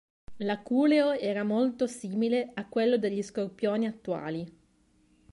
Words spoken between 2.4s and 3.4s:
a quello degli